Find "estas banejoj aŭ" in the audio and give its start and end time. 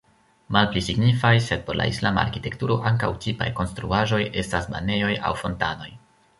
4.45-5.39